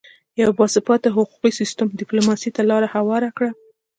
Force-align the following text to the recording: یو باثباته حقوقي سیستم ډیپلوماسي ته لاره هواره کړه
یو 0.41 0.49
باثباته 0.59 1.09
حقوقي 1.17 1.51
سیستم 1.59 1.87
ډیپلوماسي 2.01 2.49
ته 2.55 2.61
لاره 2.69 2.87
هواره 2.95 3.29
کړه 3.37 3.51